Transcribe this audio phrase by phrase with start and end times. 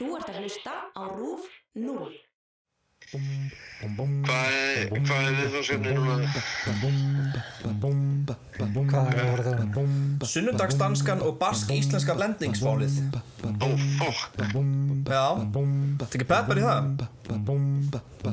[0.00, 1.42] Þú ert að hlusta á RÚF
[1.76, 2.08] 0.
[3.10, 6.14] Hvað er, hvað er viðfangsefni núna?
[8.88, 9.60] Hvað er það?
[10.30, 12.96] Sunnudagsdanskan og barsk-íslenska lendingsmálið.
[13.44, 13.68] Ó,
[14.00, 14.40] fokk,
[15.10, 15.24] Já,
[16.14, 16.80] tekið pepper í það?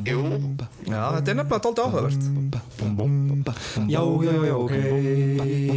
[0.07, 0.23] Jú,
[0.88, 2.23] Já, þetta er nefnilega dálítið áhugavert.
[3.91, 4.75] Já, já, já, ok.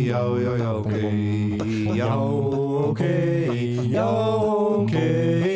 [0.07, 0.95] Já, já, já, ok.
[1.99, 2.11] Já,
[2.87, 3.03] ok.
[3.91, 5.50] Já, ok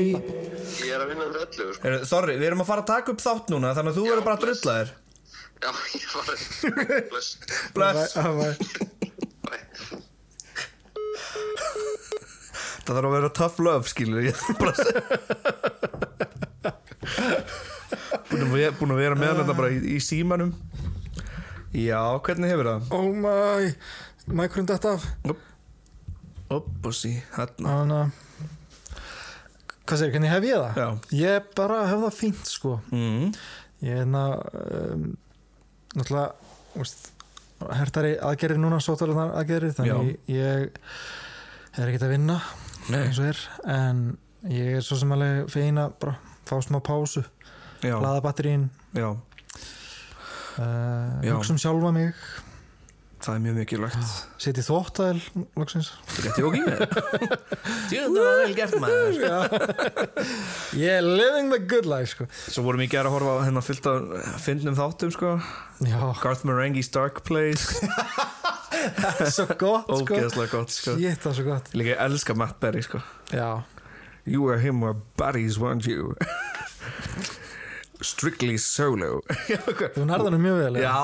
[1.58, 2.06] er öllu, sko.
[2.10, 4.36] Sorry, við erum að fara að taka upp þátt núna Þannig að þú verður bara
[4.38, 4.90] að drulla þér.
[5.64, 6.38] Já, ég var að,
[7.12, 7.28] bless,
[7.74, 8.14] Bless.
[12.84, 14.36] Það þarf að vera tough love, skilur ég
[18.28, 20.52] Búin að vera, búin að vera með þetta bara í, í símanum.
[21.74, 22.80] Já, hvernig hefur það?
[22.94, 23.72] Oh my
[24.34, 25.04] Mækurinn dætt af.
[26.54, 27.66] Upp og sí, hérna.
[27.80, 28.23] Þannig að
[29.84, 30.78] Hvað segir, hvernig hef ég það?
[30.80, 30.88] Já.
[31.18, 33.34] Ég bara hef það fínt sko mm.
[33.84, 34.22] Ég er hérna
[34.64, 35.02] um,
[35.94, 36.28] Náttúrulega
[36.80, 37.10] úst,
[37.68, 40.78] Hertari aðgerri núna Sótalarnar aðgerri Þannig ég
[41.74, 42.38] er ekkert að vinna
[42.94, 43.38] er
[43.76, 43.98] En
[44.48, 46.14] ég er svo sem alveg fegin að bara
[46.48, 47.22] fá smá pásu
[47.84, 48.64] já, Laða batterín
[48.96, 49.16] já, uh,
[51.24, 51.32] Já.
[51.36, 52.12] Hugsa um sjálfa mig
[53.24, 54.06] það er mjög mikilvægt.
[56.24, 56.82] Ekki með
[57.88, 59.14] Tjóðan það vel gert maður.
[60.84, 62.28] Ég er living the good life sko.
[62.46, 64.00] Svo vorum við ekki að horfa hennar fyllt af
[64.44, 65.34] fyndnum þáttum sko.
[66.22, 67.64] Garth Marenghi's Dark Place.
[69.34, 70.02] Svo gott sko.
[70.02, 70.96] Ógeðslega gott sko.
[70.98, 71.70] Shit, það er svo gott.
[71.78, 73.00] Líka ég elska Matt Berry sko.
[74.24, 76.14] You were him were buddies weren't you?
[78.04, 79.20] Strictly solo.
[79.94, 80.96] Þú nærðanum mjög vel Já,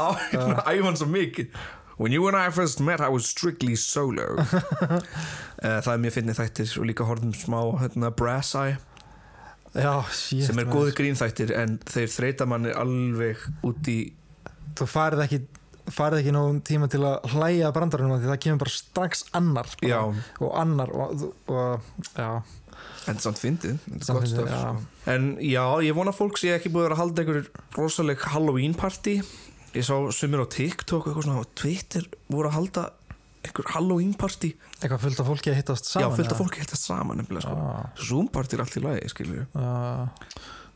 [0.68, 1.54] æfann svo mikið
[2.00, 4.36] When you and I first met I was strictly solo.
[5.60, 8.78] Eh, Það er mjög finnið þættir og líka horfum smá hérna, Brass Eye.
[9.74, 10.78] Já, shit sem er maður.
[10.78, 13.98] góði grínþættir en þeir þreita manni alveg út í
[14.80, 15.40] Þú farið ekki
[15.92, 20.00] farið ekki nógum tíma til að hlæja brandarunum því það kemur bara strax annar bara,
[20.40, 21.84] og annar og, og
[23.10, 23.76] en samt fyndið
[25.12, 29.18] en já, ég vona fólk sé ekki búið að halda einhver rosaleg Halloween party
[29.76, 32.86] ég sá sumir á TikTok eitthvað svona á Twitter voru að halda
[33.40, 36.88] einhver Halloween party eitthvað fullt af fólki að hittast saman já, fullt af fólki heltast
[36.88, 37.54] saman nefnilega sko.
[37.56, 38.06] Já.
[38.08, 40.08] Zoom party er allt í lagi, við Já.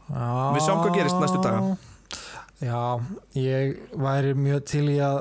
[0.04, 0.28] Já.
[0.54, 1.77] Við sjáum hvað gerist næstu daga.
[2.65, 2.81] Já,
[3.41, 5.19] ég væri mjög til í að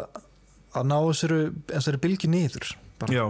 [0.73, 2.29] að ná þessari, bylgi
[3.01, 3.25] bara, já,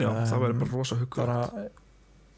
[0.00, 1.26] já Um, það væri bara rosa hugga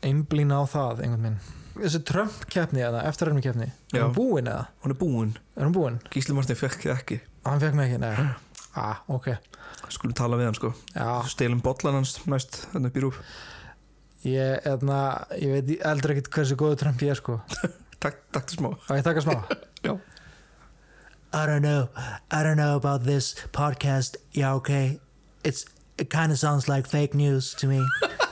[0.04, 1.38] bara einblína á það einhvern veginn.
[1.74, 4.04] Þessi Trump-keppni eða eftirarmi-keppni er Já.
[4.06, 4.66] hún búin eða?
[4.84, 6.00] hún er búin, Er hún búin?
[6.10, 7.20] Gísli Martin fekk ekki.
[7.44, 8.34] Hann fekk mig ekki, nei.
[8.76, 9.36] Ah, ok,
[9.88, 10.72] skulum tala við hann sko.
[10.94, 11.22] Já.
[11.26, 13.20] Stelum bollan hans næst þannig upp í rúf.
[14.24, 17.40] Ég, eðna, ég veit eldur ekkert hversu góðu Trump ég er sko.
[18.04, 18.70] Takk, takk til smá.
[18.90, 19.34] Á ég taka smá?
[19.82, 19.98] Já.
[21.32, 21.88] I don't know
[22.30, 24.16] I don't know about this podcast.
[24.32, 25.00] Yeah, okay
[25.42, 25.64] It's,
[25.98, 27.80] it kind of sounds like fake news to me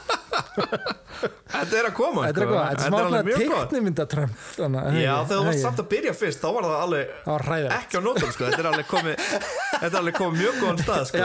[1.53, 2.43] Þetta er að koma Þetta er sko.
[2.43, 3.69] eitthvað, þetta er smá alveg mjög gott.
[3.71, 6.81] teiknimynda Trump þannig, að- Já, þegar þú varst samt að byrja fyrst þá var það
[6.87, 7.77] alveg Það var hræðilegt.
[7.79, 8.43] ekki á nótum sko.
[8.49, 11.19] þetta er alveg komið þetta er alveg komið mjög góðan stað sko.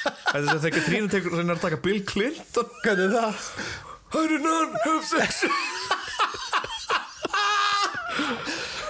[0.00, 2.68] Þetta er sem þegar Trínu tekur reynar að taka Bill Clinton.
[2.84, 3.32] Hvernig er það?
[4.10, 5.44] I did not have sex.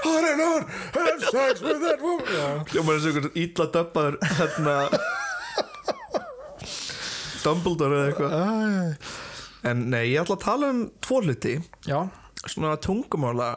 [0.02, 0.64] I did not
[0.96, 2.24] have sex with that woman.
[2.26, 4.76] Eins og einhvern ítla döppaður hérna
[7.44, 8.32] Dumbledore eða eitthvað
[9.66, 11.58] En nei, ég ætla að tala um tvo hluti.
[11.88, 11.98] Já,
[12.46, 13.52] svona tungumála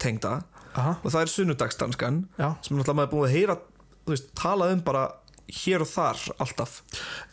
[0.00, 0.38] tengda.
[0.74, 2.48] Aha, og það er sunnudagsdanskan já.
[2.64, 3.54] sem náttúrulega maður er búin að heyra
[4.04, 5.02] þú veist, talað um bara
[5.64, 6.78] hér og þar alltaf.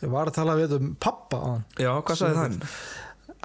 [0.02, 1.64] Ég var að tala við um pappa á hann.
[1.80, 2.60] Já, hvað sagði þann?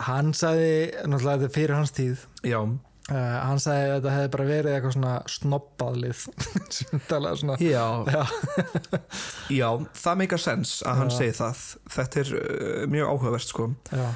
[0.07, 0.75] Hann sagði,
[1.07, 2.27] náttúrulega þetta er fyrir hans tíð.
[2.45, 3.17] Já, uh,
[3.47, 6.23] Hann sagði að þetta hefði bara verið eitthvað svona snobbaðlið
[6.77, 8.23] sem talaði svona já, Já,
[9.57, 9.69] já
[10.03, 11.17] það meikar sens að hann Já.
[11.23, 11.66] segi það.
[11.97, 13.69] Þetta er uh, mjög áhugavert sko.
[13.89, 14.07] Já,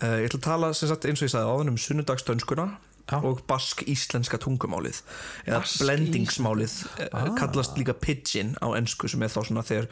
[0.00, 2.66] Ég ætla að tala sem sagt eins og ég sagði áðan um sunnudagsdönskuna
[3.10, 3.18] Já.
[3.26, 5.00] og bask-íslenska tungumálið
[5.46, 6.74] eða Bask- blendingsmálið
[7.10, 7.24] ah.
[7.24, 7.32] Ah.
[7.38, 9.88] kallast líka pidgin á ensku sem er þá svona þegar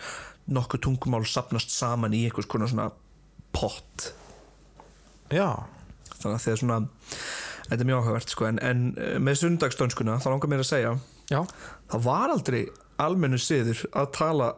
[0.49, 2.91] nokkuð tungumál sapnast saman í einhvers konar svona
[3.53, 4.13] pott
[5.35, 5.67] já,
[6.21, 6.79] þannig að þegar svona
[7.69, 10.95] þetta er mjög áhugavert sko en, en eh, með sundagsdönskuna þá langar mér að segja
[11.33, 11.41] já
[11.91, 12.63] það var aldrei
[13.03, 14.53] almennu siður að tala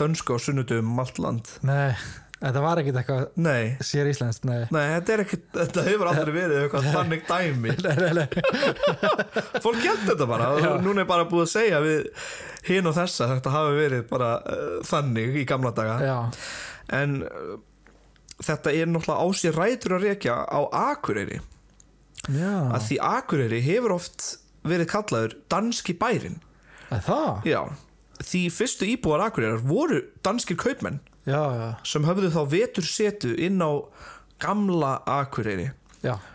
[0.00, 1.96] dönsku á sunnudum um allt land Nei,
[2.44, 4.64] þetta var ekkit eitthvað nei, sér íslenskt, nei.
[4.74, 7.76] Nei, þetta ekki þetta hefur aldrei verið eitthvað þannig dæmi.
[7.84, 8.26] Nei, nei,
[9.64, 10.50] fólk gælt þetta bara.
[10.60, 10.68] Já.
[10.74, 12.08] og núna er bara búið að segja við
[12.68, 15.96] hinn og þessa þetta hafi verið bara uh, þannig í gamla daga.
[16.04, 16.18] Já,
[17.00, 17.56] en uh,
[18.44, 21.40] þetta er náttúrulega á sér rætur að rekja á Akureyri.
[22.28, 24.28] Já, að því Akureyri hefur oft
[24.64, 26.38] verið kallaður danski bærin
[26.92, 27.48] að það?
[27.48, 27.60] Já,
[28.24, 33.62] því fyrstu íbúar Akureyrar voru danskir kaupmenn Já, já, sem höfðu þá vetur setu inn
[33.64, 33.72] á
[34.42, 35.70] gamla Akureyri.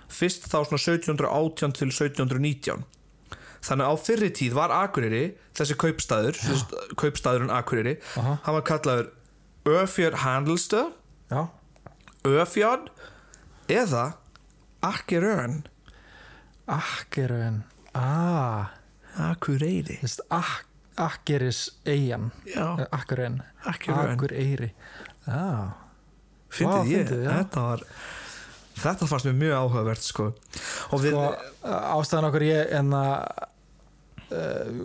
[0.10, 2.86] Fyrst þá svona 1718 til 1719
[3.62, 8.38] þannig á fyrri tíð var Akureyri þessi kaupstaður, þessi kaupstaðurinn Akureyri Aha.
[8.46, 9.10] hann var kallaður
[9.70, 10.94] Öfjörn Handelstöð
[11.30, 11.42] já.
[12.26, 12.88] Öfjörn
[13.70, 14.06] eða
[14.82, 15.60] Akureyri.
[16.70, 17.64] Akkerun
[17.94, 18.72] Ah,
[19.18, 20.00] Akureyri.
[20.00, 20.66] Þú veist, ak
[21.00, 21.66] Akkeris
[22.50, 24.72] Já, Akkerun Akureyri Akureyri
[25.28, 25.44] Já,
[26.50, 27.86] Fyndið ég, fyndið, þetta var
[28.80, 30.30] þetta fannst mér mjög áhugavert sko.
[30.96, 33.14] Og við, sko, ástæðan okkur ég en að
[34.32, 34.82] uh,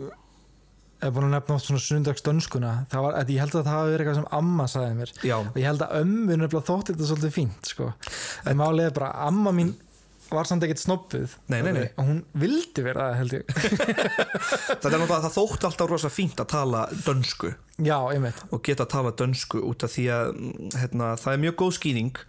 [1.04, 4.04] er búin að nefna oft svona sundagsdönskuna það var, ég held að það hafi verið
[4.04, 5.14] eitthvað sem amma sagði mér.
[5.30, 7.90] Já, og ég held að ömmu nefnilega þótti þetta svolítið fínt sko.
[8.50, 9.74] en er bara amma mín
[10.36, 11.86] var samt ekkert snobbuð Nei, nei, nei.
[11.98, 13.52] og hún vildi vera það held ég.
[14.70, 17.52] Þetta er náttúrulega það þótti alltaf rosa fínt að tala dönsku.
[17.84, 20.32] Já, og geta að tala dönsku út af því að
[20.78, 22.24] hérna, það er mjög góð skýring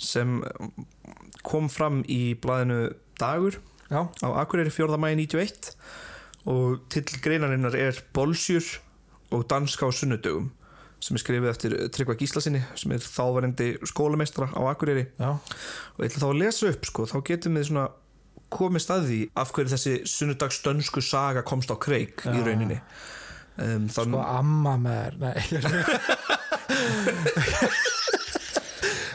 [0.00, 0.38] sem
[1.46, 3.58] kom fram í blæðinu Dagur
[3.90, 4.96] já, á Akureyri 4.
[5.00, 5.74] mæði 91
[6.50, 8.64] og til greinarinnar er Bolsjur
[9.30, 10.48] og danska á sunnudögum
[11.00, 15.06] sem er skrifið eftir Tryggva Gíslasinni sem er þávarendi skólameistra á Akureyri.
[15.20, 17.86] Já, og ég ætla þá að lesa upp sko, þá getum við svona
[18.50, 22.44] komið staði af hverju þessi sunnudags dönsku saga komst á kreik í Já.
[22.46, 22.80] rauninni.
[23.60, 25.36] Um, þann, sko amma með nei,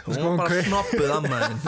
[0.06, 1.62] hún sko, bara kveik- snoppuð ammaðin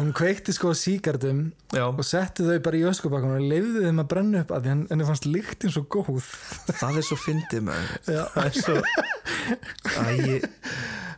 [0.00, 1.44] hún kveikti sko síkardum
[1.74, 4.74] já, og setti þau bara í öskubakkan og leifði þeim að brenna upp að því
[4.90, 6.26] henni fannst lyktin svo góð.
[6.72, 7.70] Það er svo fyndið
[8.08, 8.76] já, það er svo
[9.88, 10.40] Æ,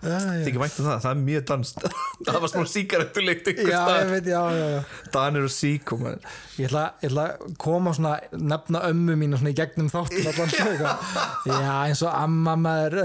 [0.00, 0.44] já, já.
[0.46, 1.82] þykir vænt um það, það er mjög danst
[2.26, 4.80] það var smá síkaretulikt Já, ég veit, já, já, já.
[5.14, 6.30] Danir og síkum maður.
[6.56, 8.16] Ég ætla, ég ætla að koma svona
[8.54, 11.06] nefna ömmu mín svona í gegnum eitthvað.
[11.50, 13.02] Já, eins og amma maður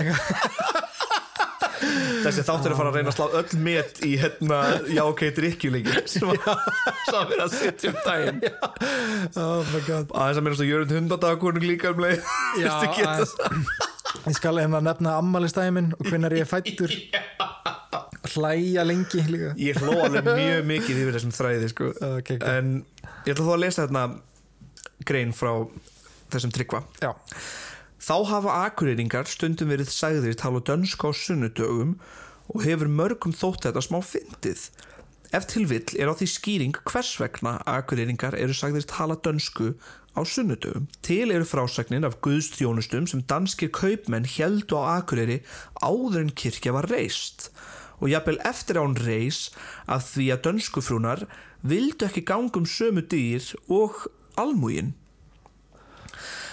[2.26, 4.60] þessi þáttur er að fara að reyna að slá öll met í hérna
[4.90, 6.40] já ok drikkjuleiki sem að
[7.32, 8.40] vera að setja um daginn.
[9.42, 10.14] Oh my god.
[10.14, 12.32] Aðeins að mér að jörund hundadagur líka um leið.
[12.62, 12.72] Já,
[13.06, 13.36] aðeins.
[14.26, 16.94] Ég skal hérna nefna ammælistæði minn og hvenær ég er fættur
[18.36, 21.92] Hlæja lengi líka ég hló alveg mjög mikið yfir þessum þræði sko.
[21.94, 22.48] Ok, ok.
[22.50, 22.72] en
[23.28, 24.06] ég ætla þó að lesa hérna
[25.06, 25.52] grein frá
[26.34, 27.12] þessum tryggva Já,
[28.06, 31.96] Þá hafa akureyringar stundum verið sagðir tala dönsk á sunnudögum
[32.54, 34.68] og hefur mörgum þótt þetta smá fyndið.
[35.36, 39.74] Ef til vill er á því skýring hvers vegna akureyringar eru sagðir tala dönsku
[40.16, 40.86] á sunnudögum.
[41.04, 45.42] Til eru frásagnin af guðstjónustum sem danskir kaupmenn heldu á akureyri
[45.84, 47.50] áður en kirkja var reist
[48.00, 49.50] og jafnvel eftir án reis
[49.92, 51.26] af því að dönskufrúnar
[51.68, 54.06] vildu ekki gangum sömu dýr og
[54.40, 54.94] almúgin.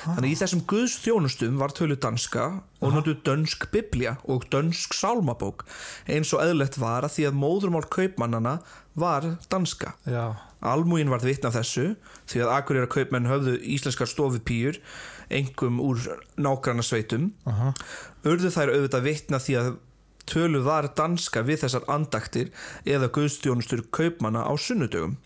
[0.03, 2.47] Þannig í þessum Guðs þjónustum var tölu danska
[2.83, 5.63] og notu dönsk biblía og dönsk sálmabók
[6.11, 8.57] eins og eðlegt var að því að móðurmál kaupmannana
[8.99, 9.95] var danska.
[10.07, 11.95] já, Almúin varð vitna af þessu
[12.31, 14.79] því að akureyra kaupmenn höfðu íslenskar stofupýjur
[15.33, 16.03] engum úr
[16.37, 17.33] nágranna sveitum.
[17.47, 17.73] aha,
[18.27, 19.73] Urðu þær auðvitað vitna því að
[20.27, 22.53] tölu var danska við þessar andaktir
[22.87, 25.17] eða guðstjónustur kaupmanna á sunnudögum.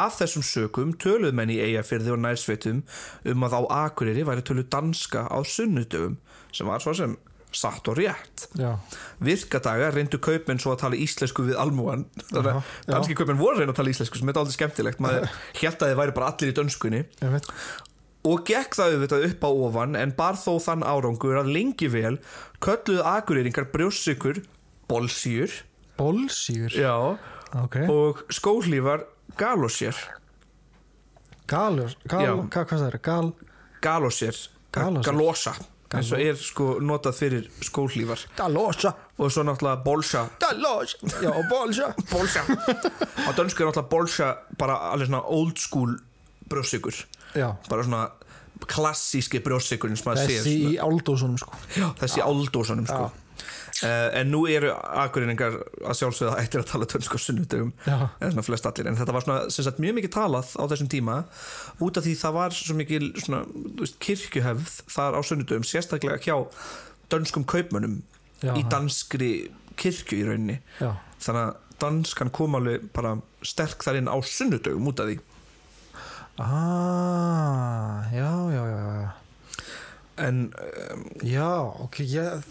[0.00, 2.82] Af þessum sökum töluð menn í eigafyrði og nærsveitum
[3.30, 6.18] um að á Akureyri væri tölu danska á sunnudögum
[6.54, 7.14] sem var svo sem
[7.54, 8.48] satt og rétt.
[8.58, 8.74] já,
[9.22, 12.02] Virkadaga reyndu kaupmenn svo að tala íslensku við almúan.
[12.32, 15.02] Þannig að danski kaupmenn voru reyna að tala íslensku sem er aldrei skemmtilegt.
[15.04, 15.28] Maður
[15.62, 17.04] held að þið væri bara allir í dönskunni.
[17.22, 17.50] ég veit
[18.24, 22.14] Og gekk það auðvitað upp á ofan en bar þó þann árangur að lengi vel
[22.64, 24.40] kölluðu akureyringar brjóssikur
[24.88, 25.52] bolsýr
[25.98, 26.94] Bolsýr, já,
[27.54, 29.04] ok og skóhlífar
[29.38, 29.96] galossér
[31.46, 32.98] Galur, gal, hvað, það er?
[33.04, 33.30] Gal,
[33.84, 34.36] galossér
[34.74, 35.04] Galossér.
[35.12, 35.52] galosa.
[35.94, 38.90] Eins og er sko notað fyrir skóhlífar galosa.
[39.20, 40.24] Og svo náttúrulega bolsa.
[40.42, 41.92] Galosa, já, og bolsa.
[42.14, 42.42] Bolsa.
[42.42, 45.92] Á dönsku er náttúrulega bolsa bara alveg svona old school
[46.50, 46.96] brjóssikur
[47.36, 48.02] Já, bara svona
[48.70, 50.72] klassíski brjóssikurinn sem maður sér þessi svona.
[50.72, 51.60] í áldósunum sko.
[51.76, 53.06] Já, þessi áldósanum sko.
[53.82, 58.46] Uh, en nú eru akureyringar að sjálfsögða ættir að tala tönsku á sunnudögum eða svona
[58.46, 58.90] flest allir.
[58.90, 61.18] En þetta var svona sagt, mjög mikið talað á þessum tíma.
[61.84, 63.42] Út af því það var svo mikið svona,
[63.80, 66.36] veist, kirkjuhefð þar á sunnudögum sérstaklega hjá
[67.12, 68.00] dönskum kaupmönnum
[68.44, 68.54] Já.
[68.54, 69.32] í danskri
[69.80, 70.60] kirkju í rauninni.
[70.78, 75.20] Já, þannig að danskan kom alveg bara sterk þar inn á sunnudögum út af því.
[76.34, 79.10] Ah, já, já, já,
[80.16, 80.52] en
[80.94, 82.42] um, Já, ok, já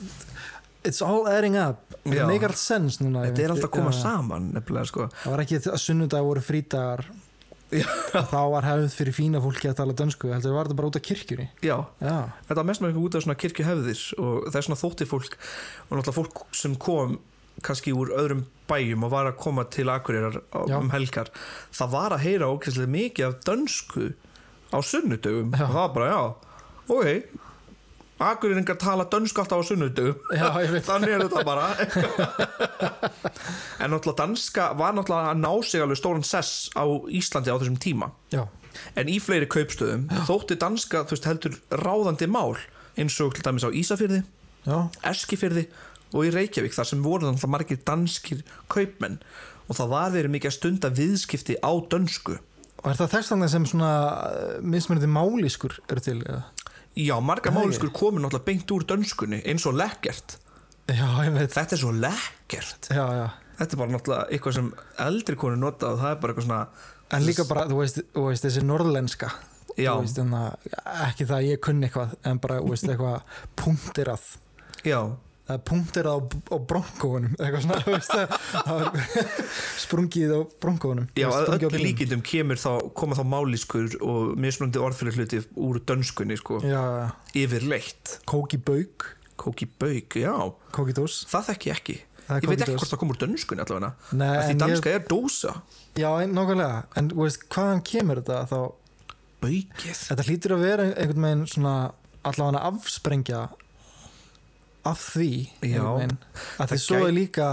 [0.84, 1.94] It's all adding up.
[2.04, 5.10] Það make all sense núna þetta er alltaf að koma saman nefnilega sko.
[5.24, 7.06] Það var ekki að sunnudag voru frítagar
[7.74, 10.32] þá var hefð fyrir fína fólki að tala dönsku.
[10.34, 11.46] Heldur var þetta bara út af kirkjunni.
[11.66, 15.08] Já, já, þetta var mest með út af svona kirkjuhefðir og það er svona þótti
[15.10, 17.16] fólk og náttúrulega fólk sem kom
[17.64, 21.32] kannski úr öðrum bæjum og var að koma til Akureyrar um helgar.
[21.74, 24.12] Það var að heyra ókvæmslega mikið af dönsku
[24.74, 25.54] á sunnudögum.
[25.54, 26.22] Og það var bara, já,
[26.90, 27.43] ok
[28.30, 29.66] Akureyringar tala dönsku alltaf á
[30.38, 30.86] já, veit.
[30.90, 31.70] Þannig er þetta bara.
[33.84, 37.80] En náttúrulega danska var náttúrulega að ná sig alveg stóran sess á Íslandi á þessum
[37.82, 38.12] tíma.
[38.32, 38.46] Já,
[38.96, 42.56] en í fleiri kaupstöðum þótti danska veist, heldur ráðandi mál
[42.96, 44.22] eins og til dæmis á Ísafyrði
[44.68, 44.78] já,
[45.10, 45.68] Eskifyrði
[46.14, 49.20] og í Reykjavík þar sem voru þannig margir danskir kaupmenn.
[49.68, 52.38] Og það var verið mikið að stunda viðskipti á dönsku.
[52.84, 53.92] Og er það þess þannig sem svona
[54.60, 56.20] mismunandi málískur eru til?
[56.96, 57.64] Já, margar Nei.
[57.64, 60.38] máliskur komu náttúrulega beint úr dönskunni eins og lekkert.
[60.92, 61.08] Já,
[61.48, 62.92] þetta er svo lekkert.
[62.92, 63.26] Já, já.
[63.58, 64.70] Þetta er bara náttúrulega eitthvað sem
[65.06, 66.62] eldri konu nota og það er bara eitthvað svona
[67.14, 69.28] En líka bara, þú veist, þú veist þessi norðlenska.
[69.78, 70.48] Veist, enna,
[71.08, 74.26] ekki það að ég kunni eitthvað en bara, þú veist, eitthvað punktirað
[74.84, 75.00] já,
[75.44, 76.20] eða punktirað á,
[76.56, 78.28] á bronkóunum eitthvað svona,
[78.64, 78.84] það
[79.84, 81.82] sprungið á bronkóunum já að bílnum.
[81.84, 88.20] líkindum kemur þá, koma þá máliskur og mismunandi orðfyrir hluti úr dönskunni sko, Já, yfirleitt.
[88.30, 89.10] Kóki bauk.
[89.44, 90.32] Kóki bauk, já,
[90.72, 91.24] kóki dós.
[91.28, 91.96] Það þekki ég ekki.
[92.24, 92.78] Ég veit ekki kókidós.
[92.80, 93.90] hvort það kom úr dönskunni allavega.
[94.16, 95.56] Nei, því danska ég, er dósa.
[96.00, 96.78] Já, en nákvæmlega.
[97.02, 98.60] En veist, hvaðan kemur þetta þá?
[99.44, 100.00] Baukið.
[100.08, 101.74] Þetta hlýtur að vera einhvern veginn svona
[102.24, 103.42] allavega afsprengja
[104.86, 105.30] af því
[105.64, 106.16] að
[106.58, 107.48] Það því svo gæ- er líka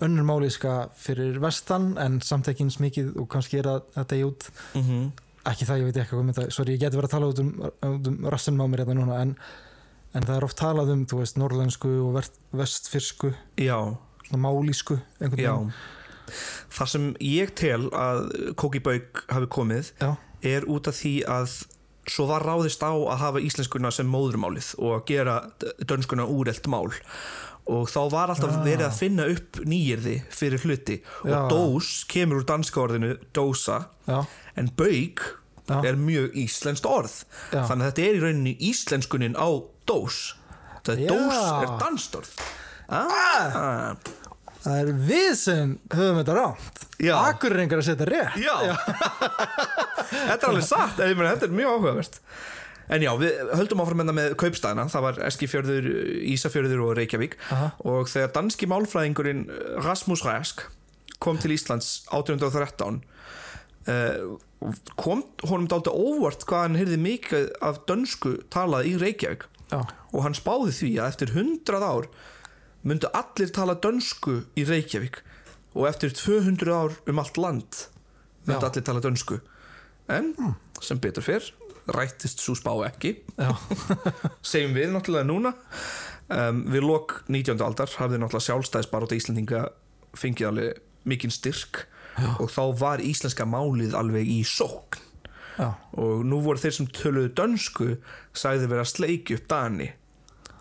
[0.00, 4.22] önnur máliska fyrir vestan en samt ekki eins mikið og kannski er að þetta í
[4.24, 4.46] út.
[4.74, 5.10] Mm -hmm.
[5.50, 7.70] ekki það, ég veit ekki hvað mynda sorry, ég geti verið að tala út um,
[7.82, 9.36] um rassinum á mér hérna núna en,
[10.14, 13.34] en það er oft talað um, þú veist, norðlensku og vestfirsku.
[14.30, 14.98] Málísku
[16.70, 21.54] það sem ég tel að kóki bauk hafi komið já, er út af því að
[22.10, 25.36] svo var ráðist á að hafa íslenskuna sem móðurmálið og að gera
[25.86, 26.88] dönskuna úrelt mál
[27.70, 28.64] og þá var alltaf Ah.
[28.66, 31.36] verið að finna upp nýjirði fyrir hluti Já.
[31.44, 34.24] og dós kemur úr danska orðinu dósa já,
[34.56, 35.22] en bauk
[35.70, 35.76] Já.
[35.86, 37.20] er mjög íslenskt orð
[37.52, 37.62] Já.
[37.68, 39.48] þannig að þetta er í rauninni íslenskunin á
[39.86, 40.18] dós
[40.82, 41.10] það er Já.
[41.14, 42.32] dós er danskt orð
[42.88, 43.94] ah.
[44.64, 47.14] það er við sem höfum þetta rámt Já.
[47.30, 48.56] akkurrengar að setja rétt Já,
[50.10, 52.20] þetta er alveg satt en ég meina, þetta er mjög áhugavert.
[52.90, 55.88] En já, við höldum áfram enda með kaupstæðina það var Eskifjörður,
[56.32, 57.36] Ísafjörður og Reykjavík.
[57.54, 57.70] Aha.
[57.86, 59.44] og þegar danski málfræðingurinn
[59.84, 60.64] Rasmus Rask
[61.22, 62.98] kom til Íslands 1813
[63.86, 64.34] uh,
[64.98, 69.46] kom honum dálítið óvart hvað hann heyrði mikið af dönsku talað í Reykjavík.
[69.70, 72.10] Já, og hann spáði því að eftir 100 ár
[72.82, 75.22] myndu allir tala dönsku í Reykjavík.
[75.78, 77.84] Og eftir 200 ár um allt land
[78.48, 78.70] myndu Já.
[78.72, 79.38] allir tala dönsku
[80.10, 80.34] en
[80.80, 81.50] sem betur fyrr
[81.94, 83.14] rættist svo spá ekki.
[84.50, 85.54] Segjum við náttúrulega núna.
[86.30, 87.58] Um, við lok 19.
[87.64, 89.64] aldar hafði náttúrulega sjálfstæðisbaróta Íslandinga
[90.18, 92.36] fengið alveg mikinn styrk Já.
[92.38, 95.06] og þá var íslenska málið alveg í sókn.
[95.60, 97.88] Já, og nú voru þeir sem töluðu dönsku
[98.36, 99.90] sagði vera að sleiki upp dani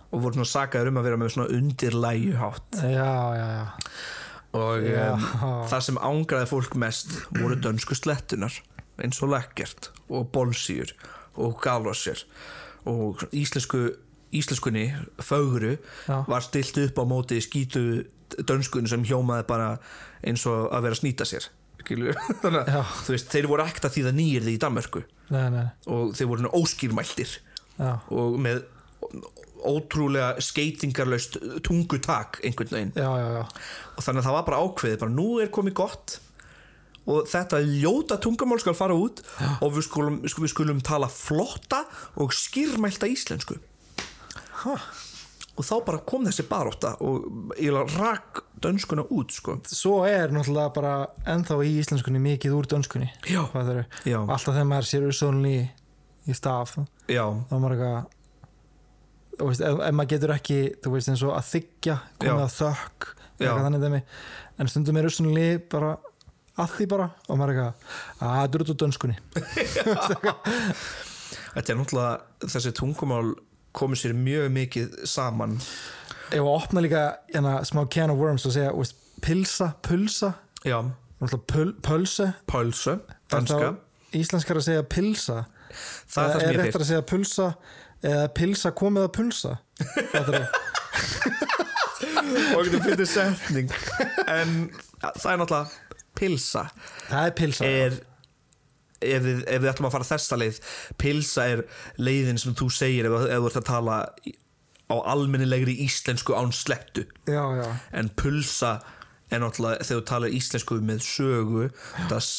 [0.09, 3.93] og voru svona sakaður um að vera með svona undirlæju hátt já, já, já.
[4.59, 5.27] og um,
[5.69, 8.57] það sem ángraði fólk mest voru dönsku slettunar
[9.03, 10.93] eins og lekkert og bolsýr
[11.39, 12.25] og galvarsir
[12.89, 13.89] og íslensku
[14.29, 15.77] íslenskunni, fögru
[16.07, 16.23] Já.
[16.27, 18.05] var stilt upp á móti skítu
[18.37, 19.77] dönskun sem hjómaði bara
[20.23, 21.49] eins og að vera að snýta sér
[22.43, 25.01] þannig að veist, þeir voru ekkert að því það nýjir því í Danmörku.
[25.33, 27.31] Nei, nei, og þeir voru óskýrmæltir.
[27.79, 28.59] Já, og með
[29.65, 32.93] ótrúlega skeitingarlaust tungutak einhvern veginn.
[32.93, 33.09] Já.
[33.09, 36.19] og þannig að það var bara ákveðið bara nú er komið gott
[37.09, 39.23] og þetta ljóta tungumál skal fara út
[39.59, 41.83] og við skulum, við skulum tala flotta
[42.21, 43.57] og skýrmælta íslensku
[44.59, 44.73] Ha.
[45.55, 50.73] og þá bara kom þessi baróta og ég rak dönskuna út sko Svo er náttúrulega
[50.75, 50.93] bara
[51.31, 53.45] ennþá í íslenskunni mikið úr dönskunni Já.
[53.55, 53.85] Eru?
[54.03, 54.19] Já.
[54.19, 55.63] Alltaf þegar maður sér ussónli í,
[56.27, 56.75] í staf
[57.07, 60.59] já, þá er maður eitthvað veist, ef, ef maður getur ekki
[60.91, 63.09] veist að þykja komið að þökk
[63.63, 63.79] þannig
[64.59, 65.93] en stundum er ussónli bara
[66.63, 67.07] að því bara.
[67.27, 67.73] Og maður er eitthvað
[68.19, 69.17] að það er út úr dönskunni.
[71.49, 73.27] Þetta er náttúrulega þessi tungumál
[73.77, 75.57] komið sér mjög mikið saman.
[76.29, 80.33] Ef að opna líka hérna, smá can of worms og segja veist, pilsa, pulsa.
[81.19, 82.29] Pölsu,
[82.93, 82.99] Er
[83.33, 83.73] danska.
[84.15, 85.41] íslenskar að segja pilsa.
[86.09, 87.47] Það er ég réttar fyrir að segja pulsa
[87.99, 89.51] eða pilsa komið að pulsa?
[90.13, 90.43] Fattar þú?
[92.55, 93.73] og getur fyrir setning.
[94.25, 94.55] En
[95.01, 95.65] það er náttúrulega
[96.19, 96.67] pilsa.
[97.07, 97.97] Það er pilsa er
[98.99, 100.61] ef við, ef við ætlum að fara þessa leið
[100.99, 101.65] pilsa er
[102.01, 103.97] leiðin sem þú segir ef, ef þú ert að tala
[104.89, 107.05] á almennilegri íslensku án slettu.
[107.29, 108.79] Já, já, en pulsa
[109.29, 111.67] er náttúrulega þegar þú talar íslensku með sögu
[112.09, 112.29] það,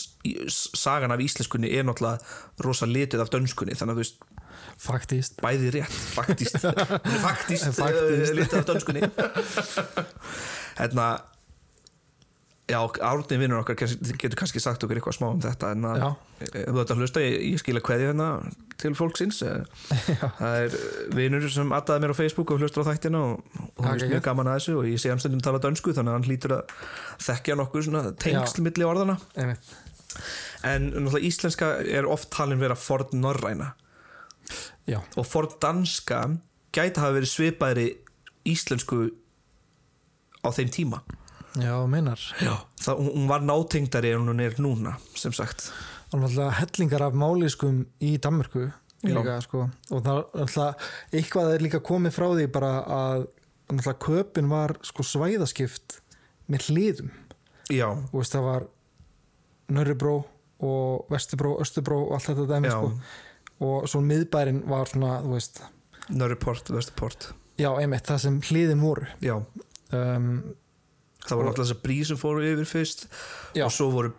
[0.51, 4.25] sagan af íslenskunni er náttúrulega rosa litið af dönskunni þannig að þú veist
[4.81, 5.39] faktist.
[5.45, 6.59] bæði rétt, faktist.
[7.27, 8.33] Faktist, Faktist.
[8.33, 9.05] uh, litið af dönskunni.
[10.81, 11.07] Hérna
[12.71, 16.05] já, Árni vinnur okkar getur kannski sagt okkur eitthvað smá um þetta en að,
[16.41, 18.29] þú ert að hlusta ég, ég skila kveði hérna
[18.81, 19.61] til fólksins eh,
[20.41, 20.77] það er
[21.17, 24.51] vinnur sem addaði mér á Facebook og hlustur á þættina og, hann er mjög gaman
[24.53, 26.75] að þessu og ég sé hann stundum tala dönsku þannig að hann hlýtur að
[27.29, 29.73] þekkja nokkuð svona tengsl milli orðana einmitt.
[30.67, 33.73] En náttúrulega íslenska er oft talin vera forn norræna.
[34.89, 36.25] Já, og forn danska
[36.75, 37.87] gæti hafa verið svipaðri
[38.49, 39.09] íslensku
[40.41, 41.03] á þeim tíma
[41.59, 42.55] já, meinar Já.
[42.81, 45.73] Það, hún- var nátengdari en hún er núna sem sagt
[46.13, 49.15] og náttúrulega hellingar af máliskum í Danmörku Já.
[49.17, 49.71] líka, sko.
[49.91, 50.75] og það er náttúrulega
[51.13, 53.27] eitthvað er líka komið frá því bara að
[53.71, 56.01] náttúrulega köpin var sko svæðaskipt
[56.51, 57.11] með hliðum
[57.71, 58.65] Já, veist, það var
[59.71, 60.25] Nörribró
[60.61, 62.89] og Vestubró, Östubró og allt þetta dæmi sko.
[63.61, 65.61] og svo miðbærin var svona þú veist,
[66.11, 69.37] Nörruport, Vestuport já, einmitt, það sem hliðin voru Já,
[69.93, 70.55] um,
[71.27, 73.07] það voru náttúrulega þessar brí sem fóru yfir fyrst
[73.55, 73.65] Já.
[73.67, 74.13] og svo voru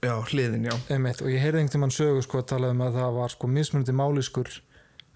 [0.00, 0.72] Já, hliðin, já.
[0.88, 3.48] Einmitt, og ég heyrði einhvern tímann sögu sko að tala um að það var sko
[3.52, 4.48] mismunandi máliskur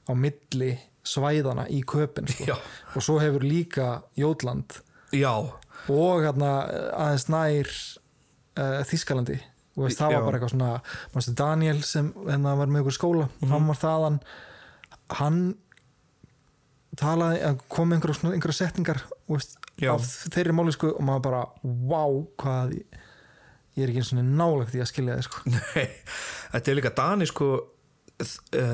[0.04, 0.74] á milli
[1.08, 2.58] svæðana í köpin sko.
[2.92, 4.76] Og svo hefur líka Jótland
[5.88, 6.50] og hérna
[7.00, 9.38] aðeins nær uh, Þískalandi
[9.74, 10.70] og veist, það var bara eitthvað svona
[11.14, 13.28] mástu, Daniel sem hérna, var með ykkur skóla?
[13.50, 14.18] Hann var þaðan.
[15.18, 15.40] Hann
[17.00, 19.90] talaði, hann kom einhverja, og veist, Já.
[19.96, 22.86] af þeirri málisku og maður bara, wow, hvað ég,
[23.82, 25.38] er ekki eins og nálagt í að skilja þið sko.
[25.54, 25.88] nei
[26.54, 27.48] Þetta er líka Dani sko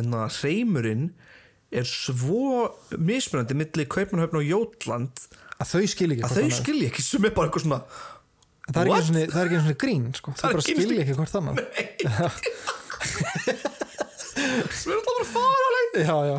[0.04, 1.06] na, Hreimurinn
[1.70, 5.16] er svo mismunandi milli Kaupmannhöfn og Jótland
[5.60, 7.80] að þau skilja ekki að þau skilja ekki sem er bara eitthvað svona
[8.70, 10.28] það er ekki það er eins og grín sko.
[10.36, 11.56] Það er bara skilja ekki hvort annað
[14.76, 16.36] sem er alltaf bara faraleg já, já,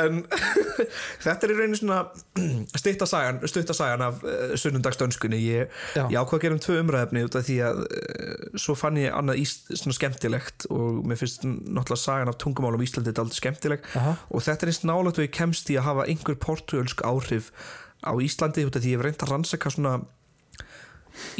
[0.00, 0.22] en
[1.24, 1.98] þetta er í rauninni svona
[2.80, 7.24] stutta sagan, stutta sagan af uh, sunnundagsdönskunni ég, ég ákvað að gera um tvö umræðefni
[7.26, 11.44] út af því að uh, svo fann ég annað íst, svona skemmtilegt og mér finnst
[11.44, 14.16] náttúrulega sagan af tungumálum Íslandi þetta aldrei skemmtileg Aha.
[14.30, 17.52] og þetta er eins nálægt og ég kemst í að hafa einhver portugalsk áhrif
[18.02, 19.98] á Íslandi út af því ég hef reynd að rannsaka svona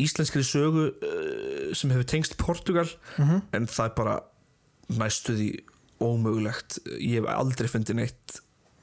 [0.01, 3.41] íslenskri sögu uh, sem hefur tengst Portugal Mhm.
[3.57, 4.19] en það er bara
[4.93, 5.49] næstu því
[6.03, 6.81] ómögulegt.
[6.99, 8.41] Ég hef aldrei fundið neitt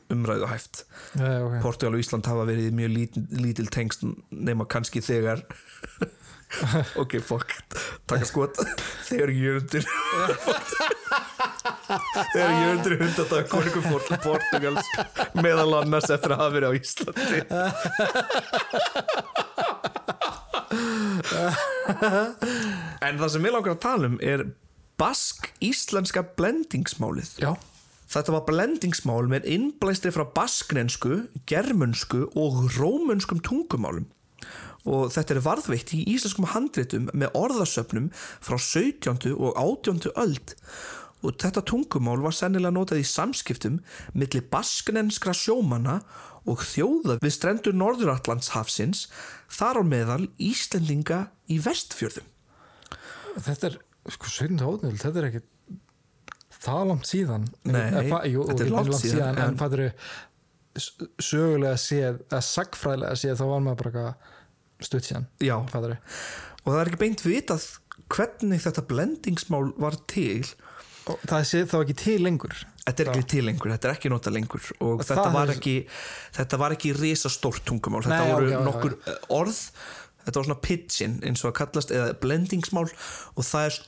[0.10, 1.60] umræðu hæft já, já, ok.
[1.62, 5.44] Portugal og Ísland hafa verið mjög lítil, lítil tengst nema kannski þegar.
[6.98, 7.52] Ok, fokk
[8.10, 8.58] taka skot.
[9.06, 9.86] Þegar jörundir
[12.34, 14.90] þegar jörundir hundadag konungum fór til Portugals
[15.38, 17.40] meðal annars eftir að hafa verið á Íslandi.
[23.06, 24.44] En það sem við langar að tala um er
[25.00, 27.54] bask-íslenska blendingsmálið já,
[28.10, 34.08] Þetta var blendingsmál með innblæstri frá basknensku, germönsku og rómönskum tungumálum
[34.90, 39.36] og þetta er varðveitt í íslenskum handritum með orðasöfnum frá 17.
[39.36, 40.08] og 18.
[40.16, 40.56] öld
[41.20, 43.82] og þetta tungumál var sennilega notað í samskiptum
[44.16, 46.00] milli basknenskra sjómanna
[46.50, 49.06] og þjóða við strendur Norðuratlandshafsins
[49.52, 52.26] þar á meðal Íslendinga í vestfjörðum.
[53.36, 53.78] þetta er
[54.15, 54.60] sko 17.
[54.65, 55.43] átnöld, þetta er ekki
[56.60, 57.45] það langt síðan.
[57.69, 59.89] Nei, fa- jú, þetta er ok, langt síðan, en, en- en eru
[61.24, 64.04] sögulega séð eða sagfræðilega séð þá var maður bara
[64.86, 65.56] stutt síðan Já,
[65.89, 65.98] eru
[66.63, 67.65] og það er ekki beint vitað
[68.10, 70.43] hvernig þetta blendingsmál var til.
[71.10, 72.54] Og það sé þá ekki til lengur.
[72.86, 74.65] Þetta er ekki til lengur, þetta er ekki nota lengur.
[74.86, 75.76] Og þetta var, ekki,
[76.38, 79.60] þetta var ekki risastórt tungumál, þetta Nei, voru ok, ok, nokkur eh, orð.
[80.26, 82.88] Þetta var svona pitchin eins og að kallast eða blendingsmál.
[83.36, 83.80] Og það er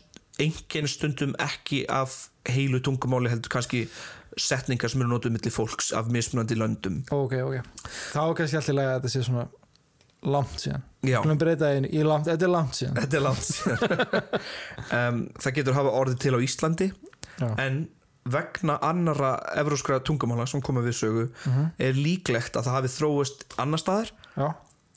[0.41, 2.17] engin stundum ekki af
[2.49, 3.85] heilu tungumáli heldur kannski
[4.39, 7.01] setningar sem eru notuð milli fólks af mismunandi löndum.
[7.11, 7.57] Ok, ok,
[8.13, 9.47] þá er kannski alltaf að þetta sé svona
[10.21, 10.83] langt síðan.
[11.01, 11.17] Já.
[11.25, 12.99] Langt, þetta er langt síðan.
[13.01, 13.95] Er langt síðan.
[14.97, 16.91] um, Það getur hafa orðið til á Íslandi
[17.41, 17.49] Já.
[17.57, 17.81] en
[18.29, 21.23] vegna annara evróskra tungumála sem koma við sögu
[21.81, 24.47] er líklegt að það hafi þróist annar staðar já,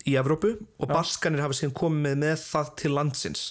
[0.04, 3.46] í Evrópu og baskanir hafi síðan komið með það til landsins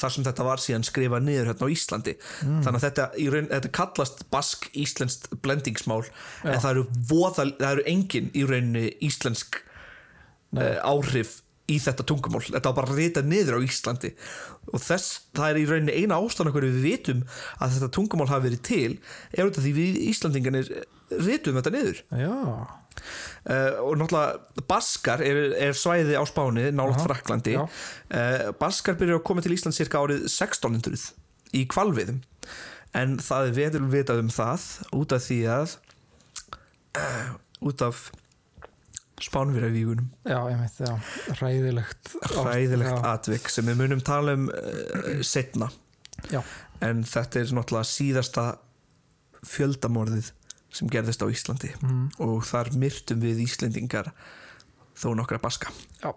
[0.00, 2.16] þar sem þetta var síðan skrifað niður hérna á Íslandi.
[2.42, 6.02] Þannig að þetta, raun, þetta kallast bask-íslenskt blendingsmál
[6.42, 9.60] en það eru, voða, það eru engin í rauninni íslensk
[10.58, 12.42] uh, áhrif í þetta tungumál.
[12.44, 14.12] Þetta var bara ritað niður á Íslandi.
[14.72, 17.22] Og þess, það er í rauninni eina ástæðan okkur við vitum
[17.56, 18.90] að þetta tungumál hafi verið til
[19.32, 20.72] er af því við Íslandinganir
[21.14, 22.02] ritum þetta niður.
[22.20, 22.34] Já,
[22.94, 29.20] uh, og náttúrulega Baskar er, er svæði á Spáni nálaft Aha, Fraklandi uh, Baskar byrjar
[29.20, 31.10] að koma til Ísland cirka árið 1600
[31.54, 32.20] í kvalviðum
[32.94, 35.78] en það er veður vitað um það út af því að
[36.98, 37.32] uh,
[37.64, 38.06] út af
[39.24, 40.08] spánverjavígunum.
[40.26, 40.94] Já, ég veit, já,
[41.38, 44.48] ræðilegt hræðilegt já, atvik sem við munum tala um
[45.24, 45.70] setna
[46.32, 46.40] já,
[46.84, 48.46] en þetta er náttúrulega síðasta
[49.46, 50.32] fjöldamorðið
[50.74, 51.70] sem gerðist á Íslandi.
[51.82, 54.10] Mm, og þar myrtum við Íslendingar
[54.98, 55.72] þó nokkra baska.
[56.02, 56.12] Já,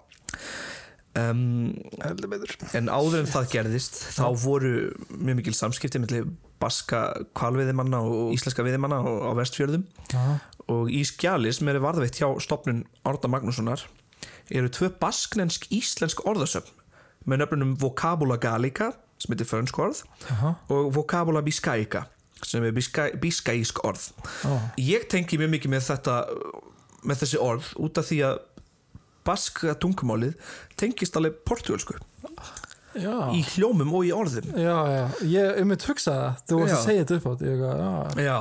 [1.18, 1.74] um,
[2.74, 4.74] en áður en það gerðist þá voru
[5.14, 7.04] mjög mikil samskipti með baska
[7.38, 9.86] kvalviðimanna og íslenska viðimanna á, vestfjörðum.
[10.14, 13.86] Já, og í skjali sem er varðveitt hjá stopnun Árna Magnússonar
[14.52, 16.74] eru tvö basknensk íslensk orðasöfn
[17.28, 22.06] með nöfnunum Vocabula Gallica sem heitir frönsk orð já, og Vocabula Biscaica
[22.46, 24.10] sem er biskæ, biskæísk orð.
[24.44, 26.18] Já, ég tengi mjög mikið með þetta
[27.08, 28.38] með þessi orð út af því að
[29.28, 30.38] baska tungumálið
[30.80, 31.98] tengist alveg portugalsku
[32.98, 33.12] já.
[33.36, 34.48] Í hljómum og í orðum.
[34.58, 36.40] Já, já, ég um mitt hugsa það.
[36.48, 36.78] Þú varst Já.
[36.78, 38.38] að segja þetta upp átt ég, eitthvað, já, já,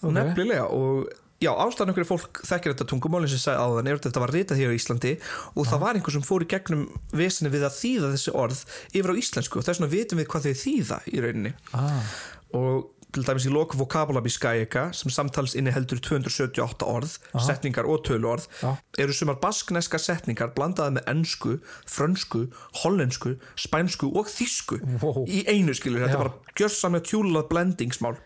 [0.00, 0.12] Ok.
[0.16, 1.08] nefnilega og
[1.40, 4.22] já, ástæðan okkur fólk þekkir þetta tungumál eins og ég sagði áðan er að þetta
[4.22, 5.12] var ritað hér á Íslandi
[5.56, 8.62] og það var einhver sem fór í gegnum vesinni við að þýða þessi orð
[8.94, 11.52] yfir á íslensku og þess vegna vitum við hvað þau þýða í rauninni.
[11.74, 12.14] Ah,
[12.54, 17.42] og til dæmis í loku vokabula biskæika sem samtals inni heldur 278 orð Aha.
[17.46, 18.76] setningar og töluorð Já.
[19.02, 21.56] eru sumar baskneska setningar blandaði með ensku,
[21.90, 22.44] frönsku,
[22.84, 25.24] hollensku spænsku og þísku Wow.
[25.26, 26.20] í einu skilur, þetta Já.
[26.20, 28.16] er bara gjörsamlega tjúlað blendingsmál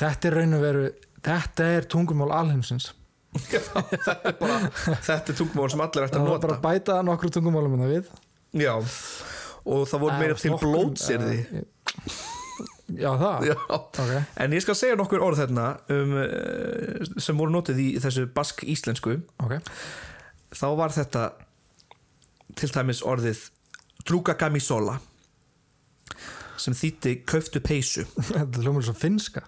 [0.00, 0.84] þetta er raun og veru
[1.24, 2.90] þetta er tungumál alheimsins
[3.50, 4.58] þetta er bara
[5.06, 7.76] þetta er tungumál sem allir ætti það að var bara nota að bæta nokkru tungumálum
[7.78, 8.74] en það við já,
[9.70, 11.66] og það voru meira til blótsirði eh,
[12.98, 13.46] já það?
[13.50, 13.56] Já.
[13.76, 18.26] Ok, En ég skal segja nokkur orð hérna um, eh, sem voru notið í þessu
[18.34, 19.58] bask íslensku ok.
[20.50, 21.28] Þá var þetta
[22.58, 23.44] til dæmis orðið
[24.08, 24.98] druga camisola
[26.60, 28.04] sem þýtti kauftu peysu.
[28.28, 29.44] Þetta hljómar svo finska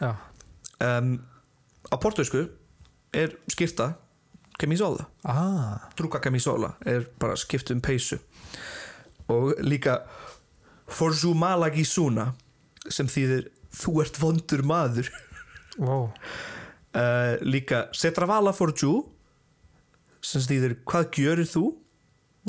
[0.00, 0.14] já,
[0.82, 1.16] um,
[1.90, 2.46] á portugsku
[3.14, 3.92] er skipta
[4.58, 8.18] camisola ah, druga camisola er bara skipt um peysu.
[9.32, 10.02] Og líka
[10.90, 12.32] forzu malagisuna
[12.88, 15.08] sem þýðir þú ert vondur maður.
[15.78, 16.10] Wow
[16.94, 18.94] uh, líka setravala forju
[20.24, 21.64] sem þýðir hvað gjörir þú?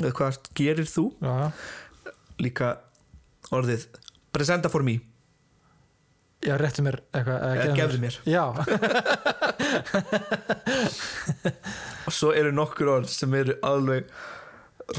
[0.00, 1.04] Eða hvað gerir þú?
[1.24, 1.50] Já.
[2.40, 2.66] líka
[3.54, 3.86] orðið
[4.34, 4.98] presenta for me.
[6.44, 8.18] Já, réttu mér eitthvað gefðu mér.
[8.28, 8.44] já,
[12.06, 14.04] og svo eru nokkur orð sem eru alveg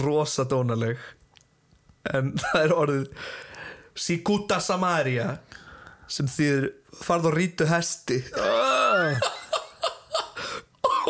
[0.01, 0.97] rosadónaleg
[2.15, 3.07] en það er orðið
[3.97, 5.39] Sikuta Samaria
[6.07, 6.69] sem þýðir
[7.03, 8.23] farð og rítu hesti.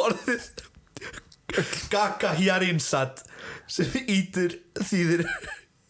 [0.07, 0.43] Orðið
[1.91, 3.23] Gaka Hjarinsat
[3.67, 5.25] sem ítur þýðir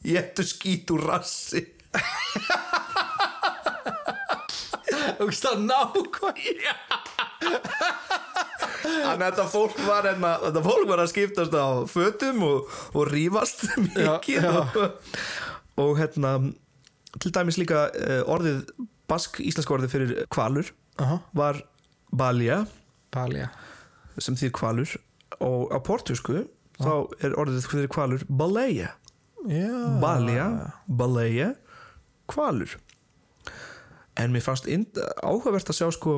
[0.07, 1.61] Jéttu skít úr rassi
[5.17, 6.37] það nákvæm
[8.87, 13.09] Þannig að þetta fólk var enna, þetta fólk var að skiptast á fötum og, og
[13.11, 14.51] rífast mikið já.
[14.53, 15.17] Og,
[15.83, 16.33] og hérna
[17.21, 18.63] til dæmis líka eh, orðið
[19.09, 20.71] bask íslenska orðið fyrir kvalur
[21.01, 21.19] Aha.
[21.37, 21.61] var
[22.11, 22.63] balja.
[24.17, 24.95] Sem þýr kvalur
[25.43, 26.45] og á portusku
[26.77, 28.95] þá er orðið fyrir kvalur baleia.
[29.47, 29.71] Já,
[30.01, 30.47] balja,
[30.89, 31.53] baleia
[32.27, 32.73] kvalur
[34.17, 34.67] en mér fannst
[35.21, 36.17] áhugavert að sjá sko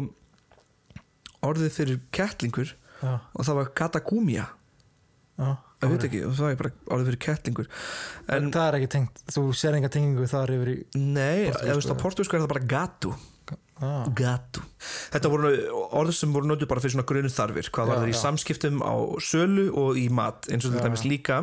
[1.45, 4.45] orðið fyrir kettlingur já, og það var katagúmia
[5.39, 5.49] já.
[5.79, 7.69] ég veit ekki, og það er bara orðið fyrir kettlingur
[8.35, 11.91] en það er ekki tengt, þú sér enga tengingu þar yfir í nei, þú veist
[11.91, 12.01] á já.
[12.03, 13.13] portugusku er það bara gatu
[13.79, 14.63] ah, gatu
[15.13, 15.53] þetta voru
[16.01, 18.21] orð sem voru notuð bara fyrir svona grunn þarfir hvað Já, var það í já.
[18.23, 21.11] samskiptum á sölu og í mat eins og dæmis já.
[21.13, 21.41] líka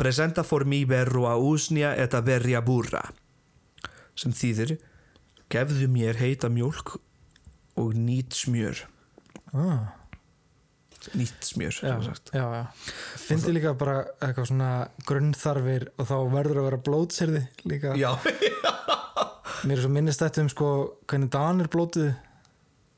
[0.00, 3.04] presenta for mi verru a usnia eta verja burra
[4.18, 4.76] sem þýðir
[5.52, 6.96] gefðu mér heita mjólk
[7.80, 8.84] og nýtt smjör.
[9.54, 9.94] Ah,
[11.14, 11.94] nýtt smjör já,
[12.32, 12.66] já, já.
[13.20, 14.70] Fyndi líka bara eitthvað svona
[15.06, 17.94] grunnþarfir og þá verður að vera blótsirði líka.
[17.98, 18.14] Já,
[19.64, 20.70] mér er svo minnist þetta um sko
[21.08, 22.14] hvernig Danir blótuðu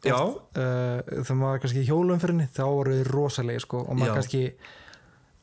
[0.06, 4.16] já, uh, þegar maður kannski í hjólumfyrinni þá voru þið rosalegi sko og maður Já.
[4.20, 4.42] kannski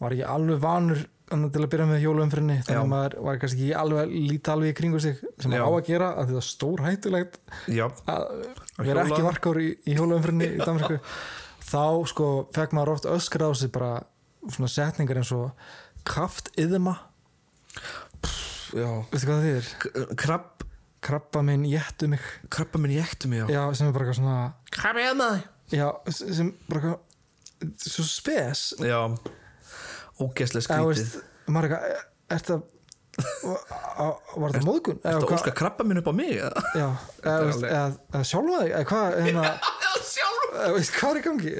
[0.03, 2.81] var ekki alveg vanur til að byrja með hjólumfyrinni þannig Já.
[2.83, 5.55] að maður var kannski ekki alveg líta alveg í kringu sig sem Já.
[5.55, 7.39] maður á að gera að þetta er stór hættulegt
[7.73, 7.85] já.
[8.11, 8.25] að
[8.83, 10.97] vera ekki varkáður í, í hjólumfyrinni í Danmarku
[11.63, 13.93] þá sko fekk maður oft öskra á sig bara
[14.51, 15.51] svona setningar eins og
[16.05, 16.97] kraft yðma
[18.73, 18.89] já.
[19.09, 19.71] Veistu hvað það er?
[19.81, 20.65] K- krabb,
[21.03, 22.21] krabba minn jættu mig.
[22.53, 23.47] Krabba minn ektu mig já.
[23.53, 24.37] Já, sem er bara eitthvað svona
[24.73, 28.67] krabba ég maður já, sem bara eitthvað svo spes.
[28.83, 28.99] Já
[30.21, 31.21] ógeðslega eða skrítið.
[31.47, 32.61] maður er er það
[33.13, 34.97] var það móðgun?
[35.03, 36.61] Eða Þetta hvað- óska krabba minn upp á mig eða?
[36.73, 36.87] já,
[37.23, 39.43] eða, sjálfa þig hvað hérna,
[40.97, 41.53] hvað er í gangi?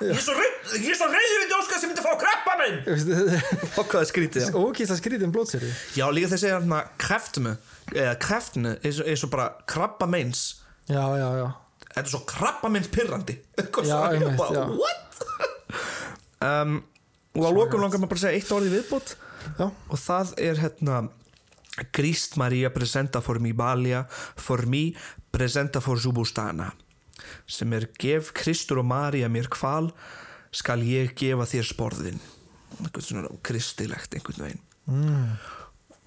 [0.00, 2.76] Ég er svo reyð- ég er svo reyður í óska sem myndi fá krabba minn!
[2.90, 7.54] Er skrítið ógísla skrítið blótseri já líka þeir segja hérna kreftinu
[7.94, 10.42] eða kreftinu er svo, er bara krabba meins
[10.90, 11.48] já, já, já.
[11.90, 13.34] Þetta er svo krabba meins pirrandi.
[14.78, 15.22] What?
[16.40, 16.80] Um,
[17.36, 19.14] og að lokum langar maður bara að segja eitt orði viðbót.
[19.58, 20.98] Já, og það er hérna
[21.96, 24.02] Krist Maria presenta for mi balia
[24.36, 24.90] for mi
[25.32, 26.72] presenta for Zubustana
[27.46, 29.90] sem er gef Kristur og Maria mér kval
[30.52, 32.20] skal ég gefa þér sporðin
[32.80, 34.62] eitthvað svona kristilegt einhvern veginn.
[34.90, 35.26] Mm.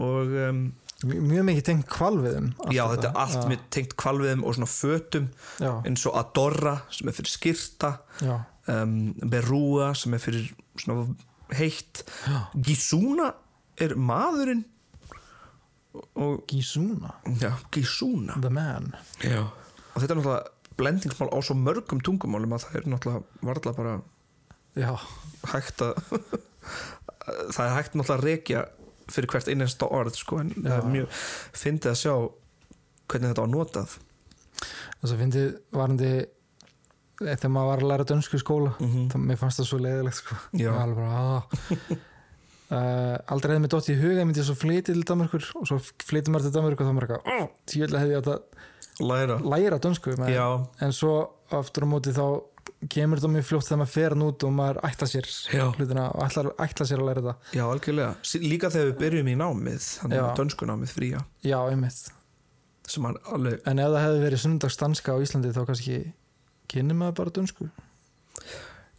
[0.04, 0.64] og um,
[1.04, 5.26] Mj- mjög mikið tengt kvalviðum já þetta er allt með tengt kvalviðum og svona fötum
[5.64, 8.36] já, eins og Adorra sem er fyrir skyrta já,
[8.74, 8.94] um,
[9.32, 11.08] Berúa sem er fyrir svona
[11.54, 12.38] heitt já.
[12.66, 13.34] Gisuna
[13.82, 14.64] er maðurinn
[16.18, 19.44] og Gísuna, já, Gisuna the man Já.
[19.94, 23.94] og þetta er náttúrulega blendingsmál á svo mörgum tungumálum að það er náttúrulega varðla bara
[24.74, 24.90] já,
[25.52, 26.00] hægt að
[27.54, 28.64] það er hægt náttúrulega að rekja
[29.14, 30.94] fyrir hvert einasta orð sko, en það er Já.
[30.96, 31.22] mjög
[31.62, 32.14] fyndið að sjá
[33.12, 33.98] hvernig þetta var notað
[35.04, 36.12] þess að fyndið varandi
[37.26, 39.08] þegar maður var að læra dönsku skóla Mhm.
[39.12, 40.36] þá mér fannst það svo leiðilegt sko.
[40.54, 41.44] Bara ah.
[42.74, 45.80] uh, aldrei hefði mér dótt í huga ég myndi svo flytið til Danmörkur og svo
[45.84, 49.38] flytið maður til Danmörkur og þá maður eitthvað oh, tíulega hefði ég að læra.
[49.54, 51.14] læra dönsku en svo
[51.54, 52.26] aftur á móti þá
[52.92, 55.64] kemur þetta mjög fljótt þegar maður fer hann út og maður ætla sér Já.
[55.78, 57.36] hlutina og ætla, ætla sér að læra þetta.
[57.56, 58.42] Já, algjörlega.
[58.44, 61.22] Líka þegar við byrjum í námið þannig að dönskunámið fría.
[61.48, 62.02] Já, einmitt.
[63.32, 65.98] Alveg, en ef það hefði verið sundagsdanska á Íslandi þá kannski
[66.74, 67.70] kynni maður bara dönsku?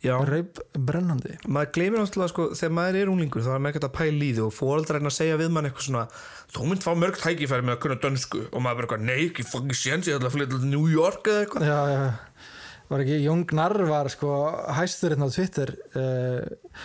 [0.05, 0.19] Já.
[0.29, 1.39] Reip brennandi.
[1.49, 4.33] Maður gleymir náttúrulega sko, þegar maður er unglingur þá er maður ekkert að pæla í
[4.37, 6.03] því og fóreldræðin að segja við mann eitthvað svona
[6.55, 8.43] þú mynd fá mörg tækifæri með að kunna dönsku.
[8.51, 11.33] Og maður bara eitthvað, nei, ekki fucking séns ég ætla að flytja til New York
[11.33, 11.67] eða eitthvað.
[11.71, 12.53] Já, já,
[12.93, 14.37] var ekki Jón Gnarr var sko
[14.77, 16.85] hæstur hérna á Twitter uh,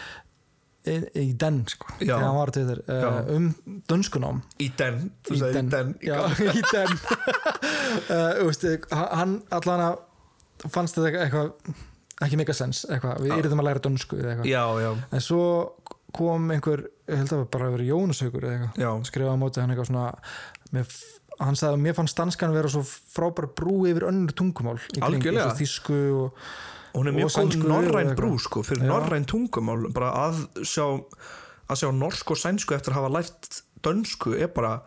[0.87, 2.15] í, í den sko Já.
[2.15, 3.49] þegar hann var á Twitter uh, um
[3.91, 4.39] dönskunám.
[4.63, 5.95] Í den, í sagði í den.
[6.07, 6.19] já,
[6.55, 6.99] í den.
[8.09, 8.61] Uh, úst,
[8.93, 9.95] hann allan að
[10.67, 11.53] fannst þetta eitthvað
[12.25, 15.43] ekki mega sens, eitthvað, við yrðum að læra dönsku eða eitthvað, já, já, en svo
[16.15, 19.61] kom einhver, ég held að það bara að vera Jónashaukur eða eitthvað, skrifaði á móti
[19.63, 20.05] hann eitthvað svona
[20.75, 20.97] með,
[21.39, 25.29] hann sagði að mér fannst danskan vera svo frábær brú yfir önnur tungumál í kring,
[25.29, 26.49] eins og þýsku og,
[26.97, 28.89] hún er Og mjög góð norræn og brú sko, fyrir Já.
[28.89, 30.87] norræn tungumál bara að sjá
[31.69, 34.79] að sjá norsk og sænsku eftir að hafa lært dönsku er bara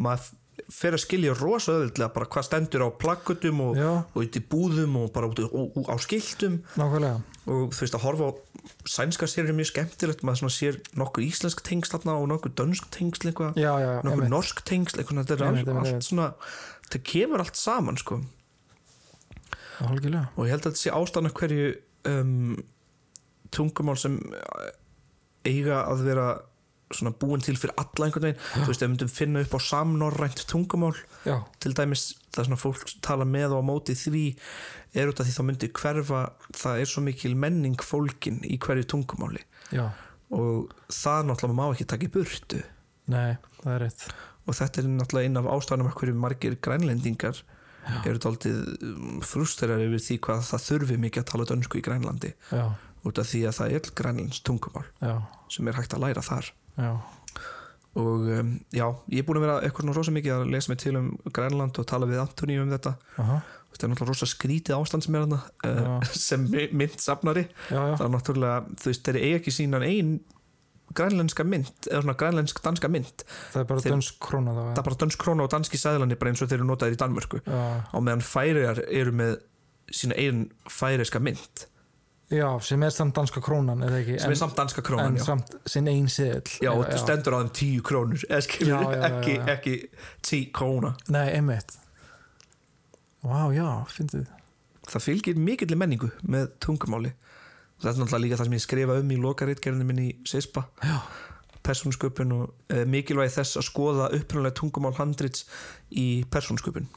[0.00, 0.32] maður
[0.72, 4.96] fer að skilja rosa öðvöldlega bara hvað stendur á plakkutum og, og út í búðum
[5.00, 6.60] og bara út og, og á skiltum.
[6.80, 7.20] Nákvæmlega.
[7.50, 8.32] Og þú veist að horfa á
[8.90, 14.28] sænska sér er mjög skemmtilegt maður sér nokkur íslensk tengsl og nokkur dönsk tengsl einmitt.
[14.30, 16.28] norsk tengsl þetta er allt, allt svona
[16.90, 18.20] það kemur allt saman sko.
[20.36, 21.70] Og ég held að þetta sé ástæðan af hverju
[22.10, 22.58] um,
[23.54, 24.18] tungumál sem
[25.48, 26.26] eiga að vera
[26.94, 28.40] svona búin til fyrir alla einhvern veginn.
[28.54, 32.94] Þú veist, við myndum finna upp á samnorrænt tungumál já, til dæmis það svona fólk
[33.04, 34.24] tala með og á móti því
[34.98, 36.24] er út af því þá myndi hverfa
[36.56, 39.44] það er svo mikil menning fólkin í hverju tungumáli.
[39.70, 39.86] Já,
[40.34, 42.64] og það náttúrulega má ekki taka í burtu.
[43.10, 44.04] Nei, það er rétt.
[44.48, 47.42] Og þetta er náttúrulega einn af ástæðanum hverju margir grænlendingar
[48.04, 48.58] eru tóltið
[49.24, 52.34] frústerar yfir því hvað það þurfi mikið að tala dönsku í Grænlandi.
[52.52, 52.66] Já,
[53.06, 55.14] út af því að það er grænlands tungumál já,
[55.52, 56.50] sem er hægt að læra þar
[56.80, 56.92] já.
[58.00, 60.78] Og um, já, ég er búin að vera eitthvað svona rosa mikið að lesa mig
[60.78, 62.92] til um Grænland og tala við Antoni um þetta.
[63.18, 63.38] Aha,
[63.72, 68.76] þetta er náttúrulega rosa skrítið ástand sem er hana uh, sem myndsafnari það er náttúrulega,
[68.78, 70.20] þú veist, þeir eiga ekki sínan ein
[70.96, 73.24] grænlenska mynd eða svona grænlensk danska mynd.
[73.52, 76.32] Það er bara dönsk króna þá það er bara dönsk króna og danski sæðlandi bara
[76.32, 77.42] eins og þeir eru notaðir í Danmörku.
[77.46, 79.36] Já, á meðan færiðar eru með
[79.94, 81.64] sína ein færiðska mynd
[82.30, 85.24] já, sem er samt danska krónan eða ekki, sem er samt danska krónan en já.
[85.26, 89.38] samt sinn ein seðl já, og það stendur á þeim tíu krónur Já, já, ekki,
[89.50, 89.74] ekki
[90.26, 90.94] tí króna.
[91.12, 91.74] Nei, einmitt.
[93.26, 94.28] Vá, já, fyndið.
[94.90, 97.12] Það fylgir mikill menningu með tungumáli.
[97.80, 100.64] Þetta er náttúrulega líka það sem ég skrifa um í lokaritgerðinu minni í SISPA.
[100.84, 100.96] Já,
[101.66, 105.46] persónsköpun og uh, mikilvægi þess að skoða upprunalega tungumál handrits
[105.90, 106.88] í persónsköpun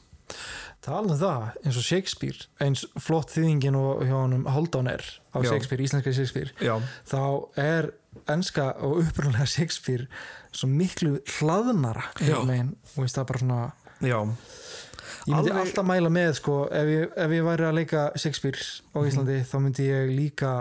[0.84, 5.38] Talað um það, eins og Shakespeare eins flott þýðingin og hjá honum Haldán er á.
[5.44, 6.74] Shakespeare, íslenska Shakespeare Já,
[7.08, 7.20] þá
[7.56, 7.88] er
[8.28, 10.06] enska og upprunlega Shakespeare
[10.54, 13.62] svo miklu hlaðnara veginn, og veist það bara svona
[14.04, 18.04] já, ég myndi Alveg- alltaf mæla með sko, ef ég, ef ég væri að leika
[18.20, 18.60] Shakespeare
[18.92, 19.08] á Mhm.
[19.08, 20.52] Íslandi þá myndi ég líka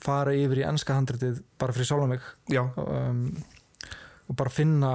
[0.00, 2.20] fara yfir í enska handritið bara fyrir sjálfa mig.
[2.48, 3.36] Já, um,
[4.30, 4.92] og bara finna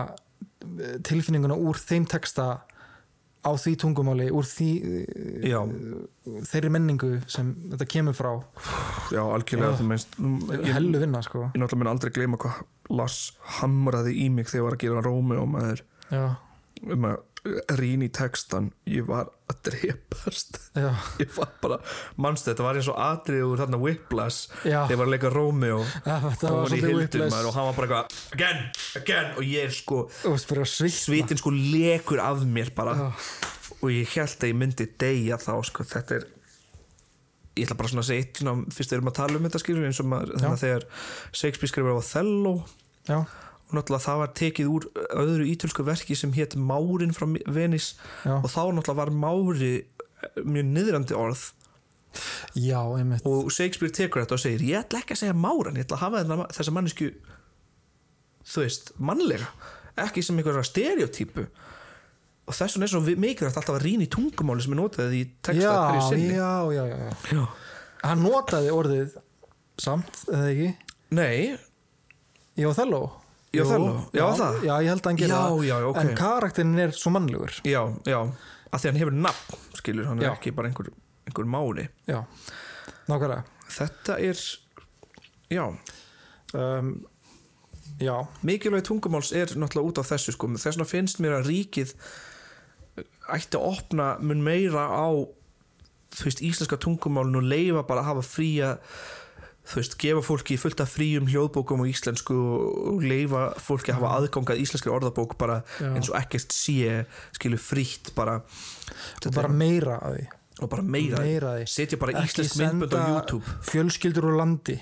[0.79, 2.61] eh, tilfinninguna úr þeim texta
[3.43, 5.59] á því tungumáli úr því, eh, já,
[6.47, 8.31] þeirri menningu sem þetta kemur frá.
[9.11, 9.87] Já, algjörlega Já.
[9.89, 11.49] meinst ég, ég hellu vinna sko.
[11.53, 13.19] Náttúrulega mun aldrei gleyma hvað Lars
[13.59, 15.83] hamraði í mig þegar ég var að gera Rómi og maður
[16.93, 17.17] um að
[17.75, 20.59] rýna í textan ég var að drepast.
[20.79, 20.89] Já,
[21.21, 21.79] ég var bara,
[22.15, 24.47] manstu þetta var eins og atrið úr þarna Whiplash.
[24.63, 24.83] Já.
[24.87, 25.33] Þegar var að leika
[26.05, 26.83] Ja, þetta og var hann í
[27.33, 28.61] maður og hann var bara eitthvað again,
[29.01, 29.33] again.
[29.35, 30.05] Og ég sko
[30.95, 32.95] svitin sko lekur af mér bara.
[32.95, 33.09] Já.
[33.83, 35.83] og ég held að ég myndi deyja þá sko.
[35.83, 36.29] Þetta er
[37.53, 38.39] ég ætla bara svona að segja eitt
[38.73, 40.85] fyrst erum að tala um þetta skilur eins og maður þegar
[41.35, 42.53] Shakespeare skrifur á Othello
[43.03, 43.17] Já,
[43.73, 44.85] og náttúrulega það var tekið úr
[45.23, 49.73] öðru ítölsku verki sem hétt Márin frá Venice já, og þá náttúrulega var Mári
[50.45, 51.49] mjög niðrandi orð.
[52.53, 53.25] Já, einmitt.
[53.25, 56.03] Og Shakespeare tekur þetta og segir ég ætla ekki að segja Máran, ég ætla að
[56.05, 57.09] hafa þessa mannesku
[58.45, 59.49] þú veist, mannlega
[60.03, 61.47] ekki sem einhverja stereotypu.
[62.43, 65.21] Og þess vegna er svo mikilvægt alltaf að rýna í tungumáli sem er notað í
[65.41, 66.33] texta hverju sinni.
[66.35, 67.11] já, já, já, já.
[67.39, 67.43] Já.
[68.03, 69.13] Hann notaði orðið
[69.79, 70.71] samt, eða ekki?
[71.15, 71.53] Nei,
[72.59, 72.99] Í Othello
[73.61, 73.93] Othello?
[74.15, 74.59] Já, það?
[74.65, 76.01] Já, ég held að hann gera Já, það já, ok.
[76.01, 78.19] En karakterin er svo mannlegur já, já
[78.73, 80.33] að því hann hefur nafn, skilur hann er Já.
[80.33, 80.89] ekki bara einhver,
[81.29, 82.23] einhver máli Já,
[83.09, 84.43] nákvæmlega þetta er
[85.53, 85.65] já,
[86.57, 86.93] um,
[88.01, 91.93] Já, mikilvæg tungumáls er náttúrulega út af þessu sko, þess vegna finnst mér að ríkið
[93.33, 95.07] ætti að opna mun meira á
[96.13, 98.71] þú veist, íslenska tungumálinu og leifa bara að hafa fría
[99.63, 104.11] þú veist, gefa fólki fullt af fríum hljóðbókum á íslensku og leifa fólki að hafa
[104.19, 105.87] aðgangað íslenskri orðabók bara Já.
[105.93, 107.03] eins og ekkert sé
[107.37, 108.41] skilu frítt bara.
[109.23, 110.25] Og bara meira að því.
[110.63, 111.69] Og bara meira, meira að því.
[111.73, 113.55] setja bara íslensk myndbönd á YouTube.
[113.71, 114.77] Fjölskyldur úr landi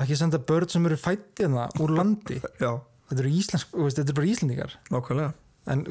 [0.00, 2.38] Ekki senda börn sem eru fættina úr landi.
[2.62, 2.78] Já,
[3.10, 4.74] Þetta eru íslensk, þetta eru bara íslendingar.
[4.94, 5.32] Nákvæmlega.
[5.74, 5.82] En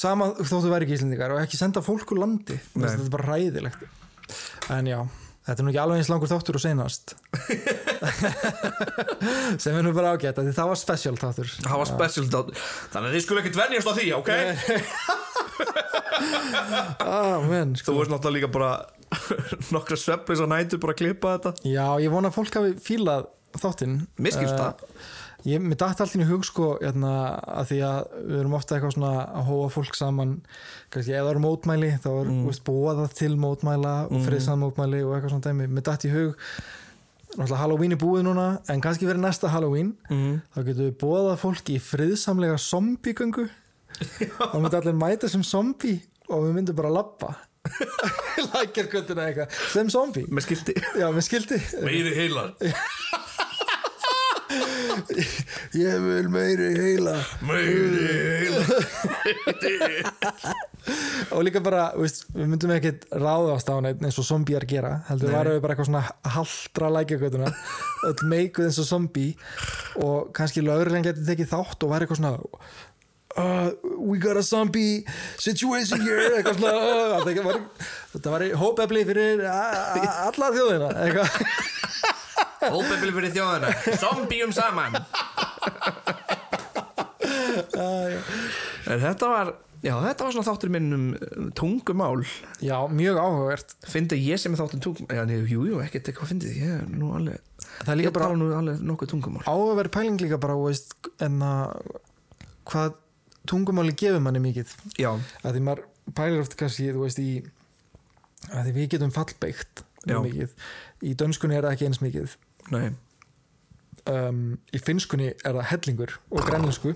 [0.00, 2.56] Sama þóttu væri ekki íslendingar Og ekki senda fólk úr landi.
[2.72, 3.84] Þetta er bara ræðilegt
[4.76, 4.98] En já,
[5.46, 7.14] þetta er nú ekki alveg eins langur þáttur og seinast
[9.62, 12.52] sem er nú bara ágætt það var special þáttur það var special dot
[12.92, 14.30] þannig að þið skulle ekkert venjast á því, ok?
[17.00, 17.96] ah, men, Þú sko.
[17.98, 18.70] veist náttúrulega líka bara
[19.74, 23.26] nokkra sveppis á nætu bara að klippa þetta Já, ég vona að fólk hafi fílað
[23.58, 24.74] þáttinn Mér skilst Eh, það.
[25.48, 27.12] Ég, mér dætti allt í hug sko hérna,
[27.48, 30.34] að því að við erum ofta eitthvað svona að hóa fólk saman
[30.92, 32.42] kannski ef það eru mótmæli þá er mm.
[32.48, 34.26] veist, búað til mótmæla og Mm.
[34.26, 35.68] friðsam mótmæli og eitthvað svona dæmi.
[35.70, 36.36] Mér dætti í hug
[37.38, 40.40] náttúrulega Halloween er búið núna en kannski verið næsta Halloween mm.
[40.52, 43.46] þá getum við búað fólk í friðsamlega zombiegöngu
[43.96, 47.36] þá myndi allir mæta sem zombie og við myndum bara lappa
[48.54, 49.56] lækjarkvöldina eitthvað.
[49.68, 50.24] Sem zombie.
[50.32, 52.54] Með skildi já, með skildi meiri heilar
[55.78, 57.16] ég vil meiri heila.
[57.46, 58.06] Meiri
[58.40, 58.80] heilar
[61.34, 64.92] og líka bara, veist, við myndum ekkert ráðast á neitt eins og zombíar gera.
[65.10, 66.04] Heldur varum við bara eitthvað svona
[66.36, 67.48] haldra lækjagötuna
[68.10, 69.32] öll meikuð eins og zombie.
[70.00, 72.34] Og kannski lögurlega geti tekið þátt og var eitthvað svona
[73.36, 73.68] uh,
[74.00, 74.96] we got a zombie
[75.38, 76.26] situation here.
[76.40, 76.84] Eitthvað svona uh,
[77.28, 77.56] þetta var,
[78.38, 79.60] var hópefli fyrir a-
[80.30, 80.88] alla þjóðina.
[81.04, 81.28] Eitthvað
[82.60, 83.72] Hópefli fyrir þjóðina.
[84.02, 84.98] Zombium saman.
[88.90, 91.04] En þetta var Já, þetta var svona þáttur minn um
[91.40, 92.20] um tungumál.
[92.60, 93.70] Já, mjög áhugavert.
[93.88, 96.58] Fyndi ég sem er þáttur tungumál Já, nei, jú, jú, ekkert eitthvað fyndið.
[96.60, 97.40] Ég er nú alveg
[97.80, 99.44] það er líka Ég bara tala nú alveg nokkuð tungumál.
[99.48, 100.92] áhugaverð pæling líka bara veist,
[101.24, 101.96] en að
[102.68, 102.98] hvað
[103.48, 104.74] tungumáli gefur manni mikið.
[105.00, 105.86] Já, að því maður
[106.20, 107.30] pælir oft kannski þú veist í
[108.52, 110.12] að því við getum fallbeikt Já.
[110.12, 110.54] mjög mikið.
[111.08, 112.36] Í dönskunni er það ekki eins mikið
[112.74, 112.90] nei.
[114.08, 116.94] Um, í finnskunni er það hellingur og grænlensku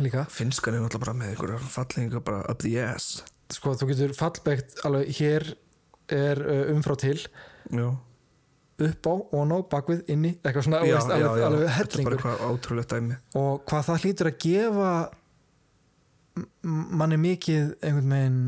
[0.00, 0.24] líka.
[0.32, 3.20] Finskan er náttúrulega bara með einhverjar fallinga bara up the ass.
[3.52, 5.46] Sko þú getur fallbeikt alveg hér
[6.12, 7.18] er uh, umfrá til.
[7.70, 7.88] Já,
[8.86, 11.46] upp á, og ná, bakvið, inni eitthvað svona, já, veist, já, alveg, já.
[11.46, 12.82] alveg hellingur.
[12.92, 13.18] dæmi.
[13.40, 14.90] Og hvað það hlýtur að gefa
[17.00, 18.40] manni mikið einhvern veginn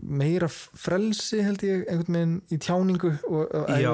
[0.00, 3.90] meira frelsi held ég einhvern veginn í tjáningu og, og Já.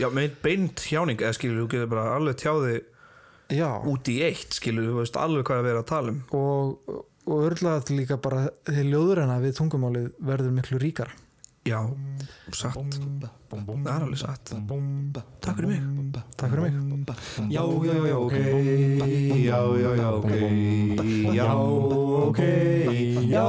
[0.00, 2.76] Já, með beint tjáning eða skilur, þú getur bara alveg tjáði
[3.54, 3.68] Já.
[3.90, 6.22] út í eitt skilur, þú veist alveg hvað að vera að tala um.
[6.38, 11.14] Og, og örgulega líka bara því ljóðurina við tungumálið verður miklu ríkar
[11.64, 11.80] já,
[12.52, 12.98] satt.
[13.48, 14.52] Það er alveg satt.
[15.44, 15.80] Takk fyrir mig.
[16.36, 16.74] Takk fyrir mig.
[17.48, 18.36] Já, já, já, ok.
[19.44, 20.30] Já, já, já, ok.
[21.34, 21.54] Já,
[22.28, 22.40] ok.
[23.32, 23.44] Já,